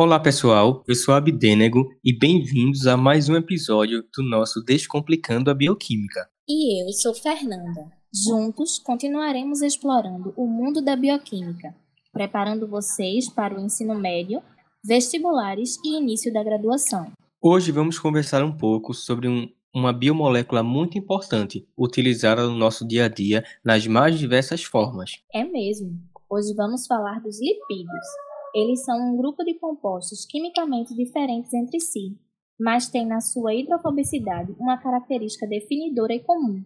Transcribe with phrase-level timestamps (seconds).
[0.00, 5.54] Olá pessoal, eu sou Abdênego e bem-vindos a mais um episódio do nosso Descomplicando a
[5.54, 6.30] Bioquímica.
[6.48, 7.90] E eu sou Fernanda.
[8.14, 11.74] Juntos continuaremos explorando o mundo da bioquímica,
[12.12, 14.40] preparando vocês para o ensino médio,
[14.84, 17.10] vestibulares e início da graduação.
[17.42, 23.06] Hoje vamos conversar um pouco sobre um, uma biomolécula muito importante, utilizada no nosso dia
[23.06, 25.20] a dia nas mais diversas formas.
[25.34, 25.98] É mesmo.
[26.30, 32.18] Hoje vamos falar dos lipídios eles são um grupo de compostos quimicamente diferentes entre si,
[32.58, 36.64] mas têm na sua hidrofobicidade uma característica definidora e comum.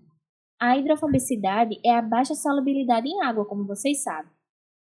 [0.60, 4.30] A hidrofobicidade é a baixa solubilidade em água, como vocês sabem.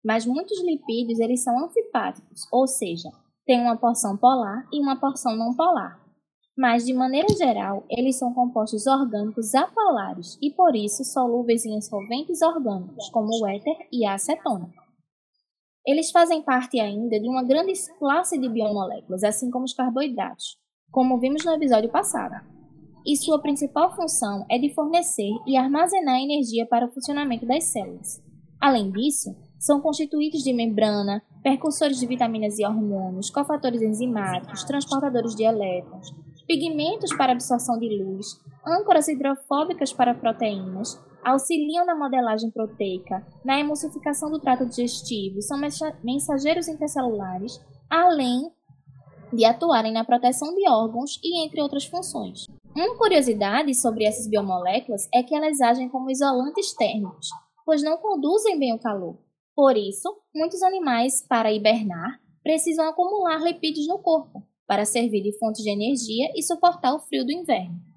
[0.05, 3.09] Mas muitos lipídios eles são anfipáticos, ou seja,
[3.45, 5.99] têm uma porção polar e uma porção não polar.
[6.55, 12.43] Mas, de maneira geral, eles são compostos orgânicos apolares e, por isso, solúveis em solventes
[12.43, 14.71] orgânicos, como o éter e a acetona.
[15.85, 20.57] Eles fazem parte ainda de uma grande classe de biomoléculas, assim como os carboidratos,
[20.89, 22.35] como vimos no episódio passado.
[23.05, 28.23] E sua principal função é de fornecer e armazenar energia para o funcionamento das células.
[28.61, 35.43] Além disso, são constituídos de membrana, percussores de vitaminas e hormônios, cofatores enzimáticos, transportadores de
[35.43, 36.13] elétrons,
[36.47, 44.29] pigmentos para absorção de luz, âncoras hidrofóbicas para proteínas, auxiliam na modelagem proteica, na emulsificação
[44.29, 45.59] do trato digestivo, são
[46.03, 48.51] mensageiros intercelulares, além
[49.31, 52.45] de atuarem na proteção de órgãos e entre outras funções.
[52.75, 57.29] Uma curiosidade sobre essas biomoléculas é que elas agem como isolantes térmicos,
[57.65, 59.17] pois não conduzem bem o calor.
[59.55, 65.61] Por isso, muitos animais, para hibernar, precisam acumular lipídios no corpo, para servir de fonte
[65.61, 67.92] de energia e suportar o frio do inverno.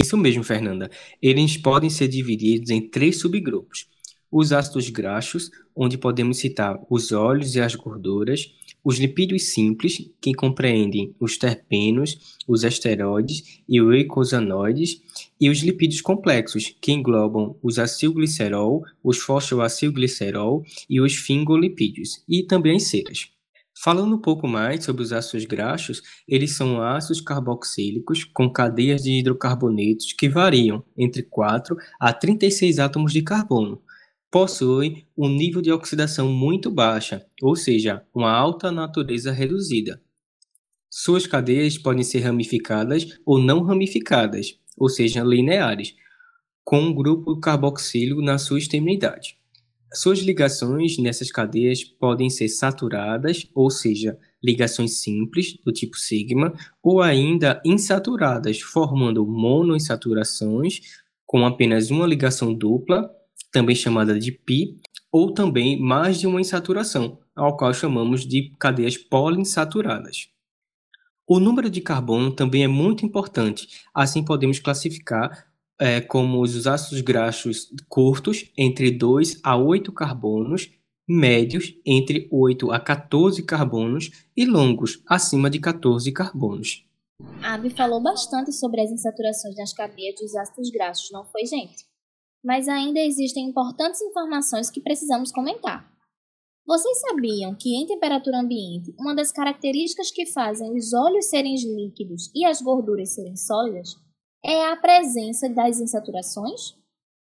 [0.00, 0.90] Isso mesmo, Fernanda.
[1.20, 3.86] Eles podem ser divididos em três subgrupos.
[4.30, 10.34] Os ácidos graxos, onde podemos citar os óleos e as gorduras, os lipídios simples, que
[10.34, 15.00] compreendem os terpenos, os esteroides e os eicosanoides,
[15.40, 22.76] e os lipídios complexos, que englobam os acilglicerol, os fosfoacilglicerol e os fingolipídios, e também
[22.76, 23.30] as ceras.
[23.76, 29.18] Falando um pouco mais sobre os ácidos graxos, eles são ácidos carboxílicos com cadeias de
[29.18, 33.82] hidrocarbonetos que variam entre 4 a 36 átomos de carbono.
[34.30, 40.00] Possuem um nível de oxidação muito baixa, ou seja, uma alta natureza reduzida.
[40.88, 45.94] Suas cadeias podem ser ramificadas ou não ramificadas, ou seja, lineares,
[46.64, 49.36] com um grupo carboxílico na sua extremidade.
[49.94, 57.00] Suas ligações nessas cadeias podem ser saturadas, ou seja, ligações simples, do tipo sigma, ou
[57.00, 60.80] ainda insaturadas, formando monoinsaturações,
[61.24, 63.08] com apenas uma ligação dupla,
[63.52, 64.76] também chamada de pi,
[65.12, 70.28] ou também mais de uma insaturação, ao qual chamamos de cadeias poliinsaturadas.
[71.24, 75.46] O número de carbono também é muito importante, assim podemos classificar
[75.80, 80.70] é, como os ácidos graxos curtos, entre 2 a 8 carbonos,
[81.08, 86.84] médios, entre 8 a 14 carbonos, e longos, acima de 14 carbonos.
[87.42, 91.84] A Abby falou bastante sobre as insaturações nas cadeias dos ácidos graxos, não foi, gente?
[92.42, 95.92] Mas ainda existem importantes informações que precisamos comentar.
[96.66, 102.30] Vocês sabiam que, em temperatura ambiente, uma das características que fazem os óleos serem líquidos
[102.34, 103.96] e as gorduras serem sólidas
[104.44, 106.74] é a presença das insaturações?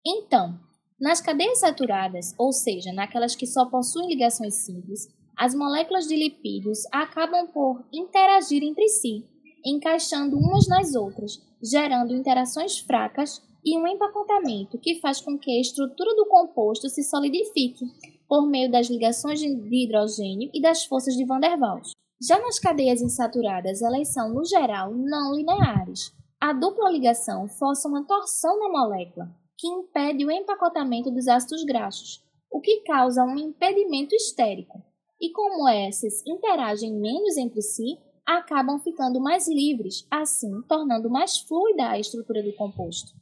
[0.06, 0.59] Então,
[1.00, 5.07] nas cadeias saturadas, ou seja, naquelas que só possuem ligações simples,
[5.38, 9.23] as moléculas de lipídios acabam por interagir entre si,
[9.63, 15.62] encaixando umas nas outras, gerando interações fracas e um empacotamento que faz com que a
[15.62, 17.85] estrutura do composto se solidifique
[18.28, 21.91] por meio das ligações de hidrogênio e das forças de Van der Waals.
[22.22, 26.12] Já nas cadeias insaturadas, elas são, no geral, não lineares,
[26.43, 32.21] a dupla ligação força uma torção na molécula, que impede o empacotamento dos ácidos graxos,
[32.51, 34.83] o que causa um impedimento estérico.
[35.21, 41.87] E como essas interagem menos entre si, acabam ficando mais livres, assim tornando mais fluida
[41.87, 43.13] a estrutura do composto.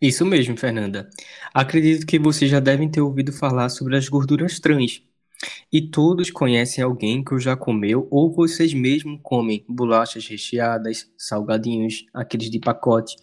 [0.00, 1.10] Isso mesmo, Fernanda.
[1.52, 5.02] Acredito que vocês já devem ter ouvido falar sobre as gorduras trans,
[5.72, 12.50] e todos conhecem alguém que já comeu ou vocês mesmos comem bolachas recheadas, salgadinhos, aqueles
[12.50, 13.16] de pacote,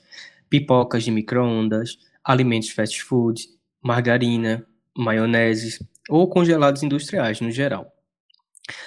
[0.50, 3.48] pipocas de micro-ondas, alimentos fast food,
[3.82, 4.66] margarina,
[4.98, 7.94] maionese ou congelados industriais no geral.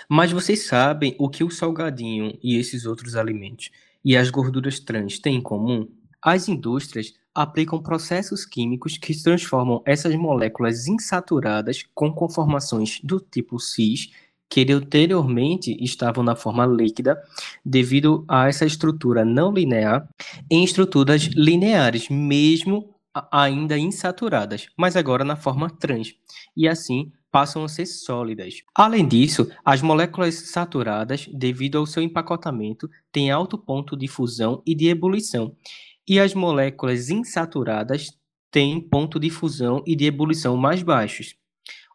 [0.08, 3.70] Mas vocês sabem o que o salgadinho e esses outros alimentos
[4.04, 5.88] e as gorduras trans têm em comum?
[6.22, 14.10] As indústrias aplicam processos químicos que transformam essas moléculas insaturadas com conformações do tipo cis
[14.48, 17.22] que anteriormente estavam na forma líquida,
[17.64, 20.08] devido a essa estrutura não linear,
[20.50, 22.92] em estruturas lineares, mesmo
[23.30, 26.14] ainda insaturadas, mas agora na forma trans,
[26.56, 28.62] e assim passam a ser sólidas.
[28.74, 34.74] Além disso, as moléculas saturadas, devido ao seu empacotamento, têm alto ponto de fusão e
[34.74, 35.54] de ebulição,
[36.10, 38.08] e as moléculas insaturadas
[38.50, 41.36] têm ponto de fusão e de ebulição mais baixos.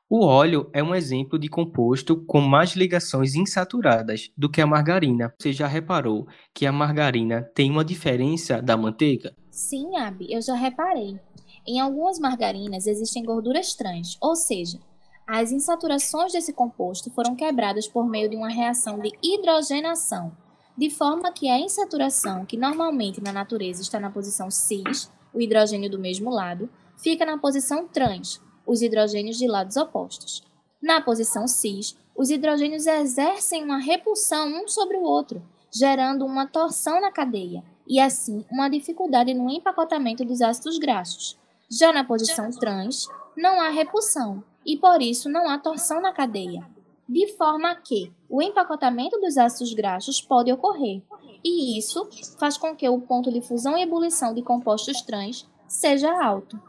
[0.09, 5.33] O óleo é um exemplo de composto com mais ligações insaturadas do que a margarina.
[5.38, 9.35] Você já reparou que a margarina tem uma diferença da manteiga?
[9.51, 11.19] Sim, Abi, eu já reparei.
[11.67, 14.79] Em algumas margarinas existem gorduras trans, ou seja,
[15.27, 20.31] as insaturações desse composto foram quebradas por meio de uma reação de hidrogenação,
[20.77, 25.89] de forma que a insaturação, que normalmente na natureza está na posição cis, o hidrogênio
[25.89, 30.44] do mesmo lado, fica na posição trans, os hidrogênios de lados opostos.
[30.81, 35.44] Na posição cis, os hidrogênios exercem uma repulsão um sobre o outro,
[35.74, 41.38] gerando uma torção na cadeia e, assim, uma dificuldade no empacotamento dos ácidos graxos.
[41.69, 46.66] Já na posição trans, não há repulsão e, por isso, não há torção na cadeia,
[47.07, 51.01] de forma que o empacotamento dos ácidos graxos pode ocorrer,
[51.44, 56.12] e isso faz com que o ponto de fusão e ebulição de compostos trans seja
[56.24, 56.60] alto.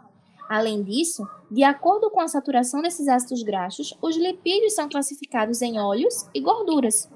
[0.48, 5.78] Além disso, de acordo com a saturação desses ácidos graxos, os lipídios são classificados em
[5.78, 7.10] óleos e gorduras.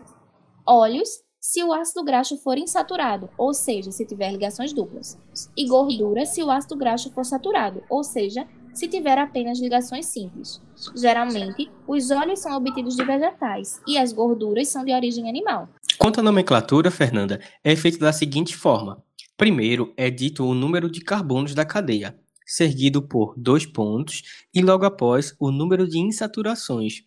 [0.67, 5.19] Óleos, se o ácido graxo for insaturado, ou seja, se tiver ligações duplas,
[5.57, 10.61] e gordura se o ácido graxo for saturado, ou seja, se tiver apenas ligações simples.
[10.97, 15.69] Geralmente, os óleos são obtidos de vegetais e as gorduras são de origem animal.
[15.99, 19.03] Quanto à nomenclatura, Fernanda, é feita da seguinte forma:
[19.37, 24.23] primeiro é dito o número de carbonos da cadeia, seguido por dois pontos
[24.55, 27.03] e logo após o número de insaturações,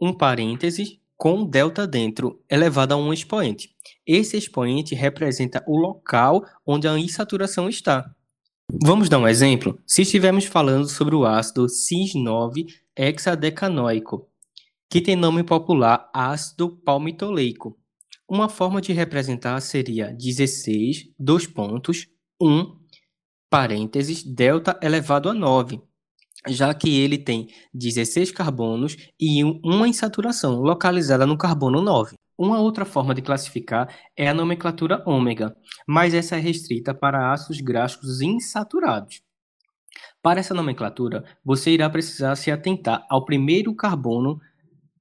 [0.00, 3.70] um parêntese com delta dentro, elevado a um expoente.
[4.06, 8.14] Esse expoente representa o local onde a insaturação está.
[8.82, 9.80] Vamos dar um exemplo?
[9.86, 14.28] Se estivermos falando sobre o ácido cis-9-hexadecanoico,
[14.90, 17.78] que tem nome popular ácido palmitoleico.
[18.28, 22.08] Uma forma de representar seria 16, dois pontos,
[22.40, 22.76] 1,
[23.48, 25.80] parênteses, delta elevado a 9,
[26.48, 32.16] já que ele tem 16 carbonos e uma insaturação localizada no carbono 9.
[32.38, 35.56] Uma outra forma de classificar é a nomenclatura ômega,
[35.88, 39.22] mas essa é restrita para ácidos graxos insaturados.
[40.22, 44.38] Para essa nomenclatura, você irá precisar se atentar ao primeiro carbono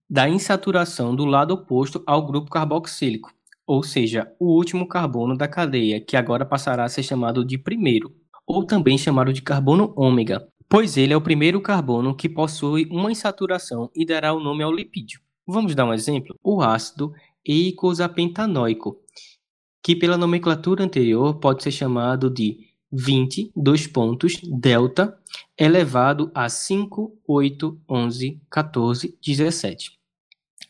[0.09, 3.33] da insaturação do lado oposto ao grupo carboxílico,
[3.67, 8.15] ou seja, o último carbono da cadeia, que agora passará a ser chamado de primeiro
[8.47, 13.09] ou também chamado de carbono ômega, pois ele é o primeiro carbono que possui uma
[13.09, 15.21] insaturação e dará o nome ao lipídio.
[15.47, 16.37] Vamos dar um exemplo?
[16.43, 17.13] O ácido
[17.45, 18.99] eicosapentanoico,
[19.81, 25.17] que pela nomenclatura anterior pode ser chamado de 20, dois pontos, delta,
[25.57, 29.97] elevado a 5, 8, 11, 14, 17.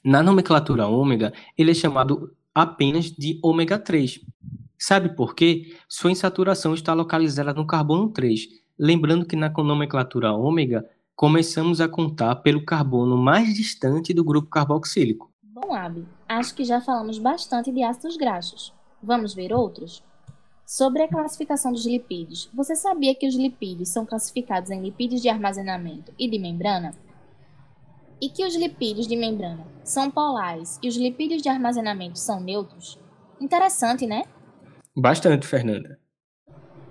[0.03, 4.19] Na nomenclatura ômega, ele é chamado apenas de ômega 3,
[4.87, 5.75] Sabe por quê?
[5.89, 8.49] Sua insaturação está localizada no carbono 3.
[8.77, 15.31] Lembrando que na nomenclatura ômega, começamos a contar pelo carbono mais distante do grupo carboxílico.
[15.41, 18.71] Bom, Abi, acho que já falamos bastante de ácidos graxos.
[19.01, 20.03] Vamos ver outros?
[20.67, 25.29] Sobre a classificação dos lipídios, você sabia que os lipídios são classificados em lipídios de
[25.29, 26.93] armazenamento e de membrana?
[28.21, 32.99] E que os lipídios de membrana são polares e os lipídios de armazenamento são neutros?
[33.41, 34.25] Interessante, né?
[34.97, 35.99] Bastante, Fernanda.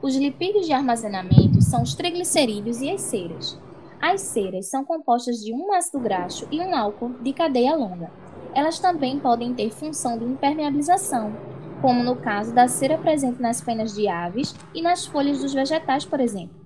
[0.02, 3.58] Os lipídios de armazenamento são os triglicerídeos e as ceras.
[3.98, 8.12] As ceras são compostas de um ácido graxo e um álcool de cadeia longa.
[8.54, 11.32] Elas também podem ter função de impermeabilização,
[11.80, 16.04] como no caso da cera presente nas penas de aves e nas folhas dos vegetais,
[16.04, 16.62] por exemplo.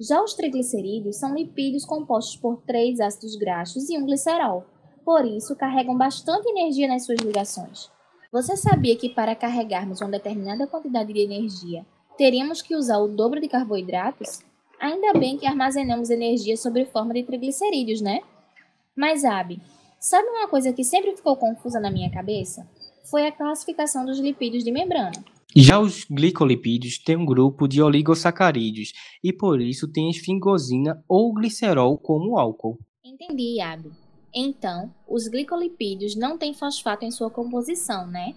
[0.00, 4.64] Já os triglicerídeos são lipídios compostos por três ácidos graxos e um glicerol,
[5.04, 7.90] por isso carregam bastante energia nas suas ligações.
[8.32, 11.84] Você sabia que para carregarmos uma determinada quantidade de energia,
[12.16, 14.38] teríamos que usar o dobro de carboidratos?
[14.78, 18.20] Ainda bem que armazenamos energia sob forma de triglicerídeos, né?
[18.96, 19.60] Mas, Abi,
[19.98, 22.70] sabe uma coisa que sempre ficou confusa na minha cabeça?
[23.10, 25.24] Foi a classificação dos lipídios de membrana.
[25.56, 28.92] Já os glicolipídios têm um grupo de oligosacarídeos
[29.24, 32.78] e por isso têm esfingosina ou glicerol como álcool.
[33.04, 33.90] Entendi, Abi.
[34.34, 38.34] Então, os glicolipídios não têm fosfato em sua composição, né?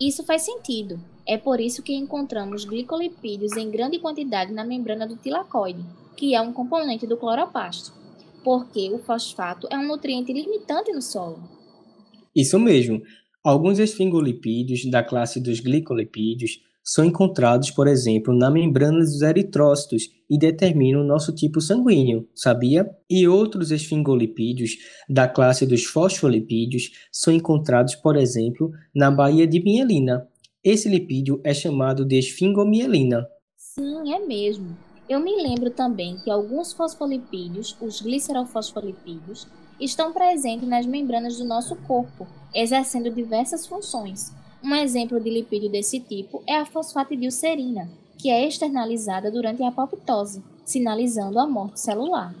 [0.00, 1.00] Isso faz sentido.
[1.26, 5.84] É por isso que encontramos glicolipídios em grande quantidade na membrana do tilacoide,
[6.16, 7.92] que é um componente do cloroplasto,
[8.44, 11.42] porque o fosfato é um nutriente limitante no solo.
[12.34, 13.02] Isso mesmo.
[13.42, 20.38] Alguns esfingolipídios da classe dos glicolipídios são encontrados, por exemplo, na membrana dos eritrócitos e
[20.38, 22.88] determinam nosso tipo sanguíneo, sabia?
[23.10, 24.76] E outros esfingolipídios
[25.08, 30.28] da classe dos fosfolipídios são encontrados, por exemplo, na baía de mielina.
[30.62, 33.26] Esse lipídio é chamado de esfingomielina.
[33.56, 34.76] Sim, é mesmo.
[35.08, 39.48] Eu me lembro também que alguns fosfolipídios, os glicerofosfolipídios,
[39.80, 44.32] estão presentes nas membranas do nosso corpo, exercendo diversas funções.
[44.66, 50.42] Um exemplo de lipídio desse tipo é a fosfatidilcerina, que é externalizada durante a apoptose,
[50.64, 52.34] sinalizando a morte celular.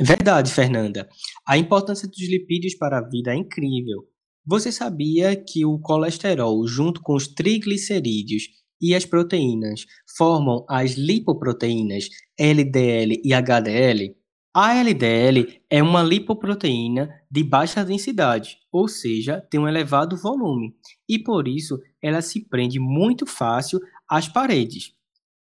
[0.00, 1.06] Verdade, Fernanda.
[1.46, 4.08] A importância dos lipídios para a vida é incrível.
[4.46, 8.44] Você sabia que o colesterol, junto com os triglicerídeos
[8.80, 9.84] e as proteínas,
[10.16, 14.16] formam as lipoproteínas LDL e HDL?
[14.52, 20.74] A LDL é uma lipoproteína de baixa densidade, ou seja, tem um elevado volume,
[21.08, 23.78] e por isso ela se prende muito fácil
[24.08, 24.92] às paredes.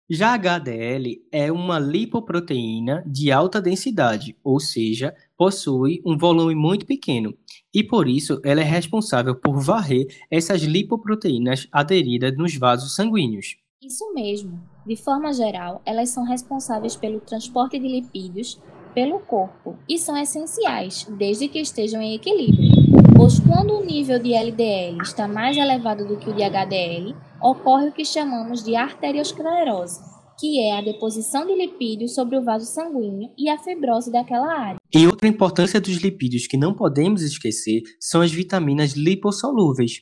[0.09, 6.85] Já a HDL é uma lipoproteína de alta densidade, ou seja, possui um volume muito
[6.85, 7.33] pequeno,
[7.73, 13.55] e por isso ela é responsável por varrer essas lipoproteínas aderidas nos vasos sanguíneos.
[13.81, 14.61] Isso mesmo.
[14.85, 18.59] De forma geral, elas são responsáveis pelo transporte de lipídios
[18.97, 22.71] pelo corpo e são essenciais, desde que estejam em equilíbrio.
[23.15, 27.89] Pois quando o nível de LDL está mais elevado do que o de HDL, ocorre
[27.89, 29.99] o que chamamos de arteriosclerose,
[30.39, 34.79] que é a deposição de lipídios sobre o vaso sanguíneo e a fibrose daquela área.
[34.91, 40.01] E outra importância dos lipídios que não podemos esquecer são as vitaminas lipossolúveis.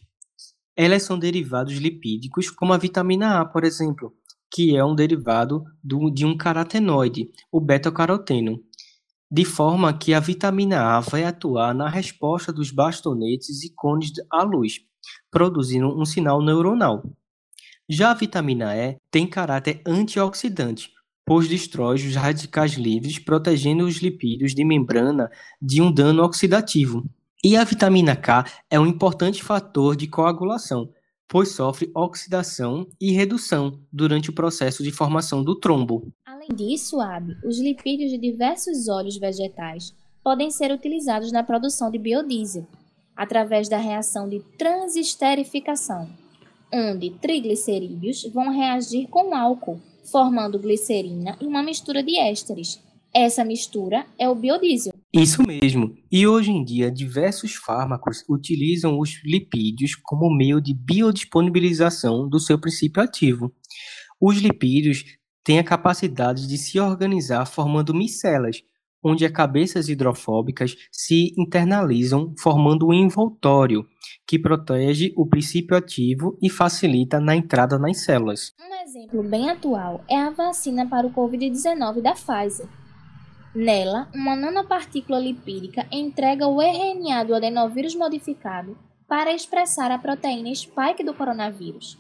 [0.74, 4.14] Elas são derivados lipídicos, como a vitamina A, por exemplo,
[4.56, 8.64] que é um derivado do, de um carotenoide, o beta-caroteno
[9.36, 14.44] de forma que a vitamina A vai atuar na resposta dos bastonetes e cones à
[14.44, 14.80] luz,
[15.30, 17.04] produzindo um sinal neuronal.
[17.90, 20.90] Já a vitamina E tem caráter antioxidante,
[21.26, 25.30] pois destrói os radicais livres, protegendo os lipídios de membrana
[25.62, 27.04] de um dano oxidativo.
[27.44, 30.90] E a vitamina K é um importante fator de coagulação,
[31.28, 36.10] pois sofre oxidação e redução durante o processo de formação do trombo.
[36.46, 41.98] Além disso, Ab, os lipídios de diversos óleos vegetais podem ser utilizados na produção de
[41.98, 42.68] biodiesel,
[43.16, 46.08] através da reação de transesterificação,
[46.72, 52.80] onde triglicerídeos vão reagir com álcool, formando glicerina e uma mistura de ésteres.
[53.12, 54.94] Essa mistura é o biodiesel.
[55.12, 55.96] Isso mesmo.
[56.12, 62.60] E hoje em dia, diversos fármacos utilizam os lipídios como meio de biodisponibilização do seu
[62.60, 63.52] princípio ativo.
[64.22, 65.04] Os lipídios
[65.46, 68.64] têm a capacidade de se organizar formando micelas,
[69.04, 73.86] onde as cabeças hidrofóbicas se internalizam, formando um envoltório
[74.28, 78.54] que protege o princípio ativo e facilita na entrada nas células.
[78.60, 82.68] Um exemplo bem atual é a vacina para o Covid-19 da Pfizer
[83.56, 88.76] Nela, uma nanopartícula lipídica entrega o RNA do adenovírus modificado
[89.08, 91.98] para expressar a proteína spike do coronavírus.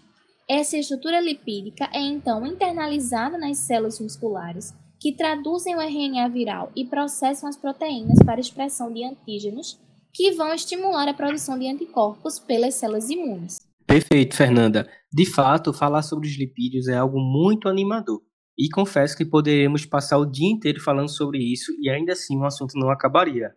[0.47, 6.85] Essa estrutura lipídica é então internalizada nas células musculares, que traduzem o RNA viral e
[6.85, 9.79] processam as proteínas para expressão de antígenos,
[10.13, 13.57] que vão estimular a produção de anticorpos pelas células imunes.
[13.87, 14.87] Perfeito, Fernanda.
[15.11, 18.21] De fato, falar sobre os lipídios é algo muito animador.
[18.57, 22.45] E confesso que poderíamos passar o dia inteiro falando sobre isso e ainda assim o
[22.45, 23.49] assunto não acabaria.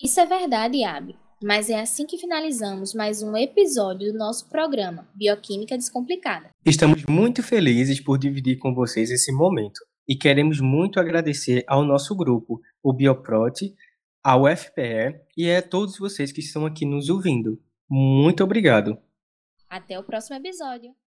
[0.00, 1.16] Isso é verdade, Abi.
[1.42, 6.50] Mas é assim que finalizamos mais um episódio do nosso programa Bioquímica Descomplicada.
[6.64, 12.14] Estamos muito felizes por dividir com vocês esse momento e queremos muito agradecer ao nosso
[12.14, 13.74] grupo, o Bioprote,
[14.22, 17.60] ao FPE e a todos vocês que estão aqui nos ouvindo.
[17.88, 18.96] Muito obrigado.
[19.68, 20.94] Até o próximo episódio.